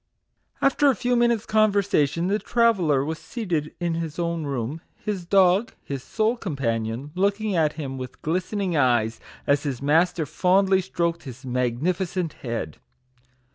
After 0.63 0.87
a 0.89 0.95
few 0.95 1.15
minutes' 1.15 1.45
conversation, 1.45 2.25
the 2.27 2.39
tra 2.39 2.73
veller 2.73 3.05
was 3.05 3.19
seated 3.19 3.75
in 3.79 3.93
his 3.93 4.17
own 4.17 4.45
room, 4.45 4.81
his 4.95 5.27
dog, 5.27 5.73
his 5.83 6.01
sole 6.03 6.35
companion, 6.37 7.11
looking 7.13 7.55
at 7.55 7.73
him 7.73 7.99
with 7.99 8.19
glisten 8.23 8.61
ing 8.61 8.75
eyes, 8.75 9.19
as 9.45 9.61
his 9.61 9.79
master 9.79 10.25
fondly 10.25 10.81
stroked 10.81 11.21
his 11.21 11.45
mag 11.45 11.81
nificent 11.83 12.33
head. 12.41 12.79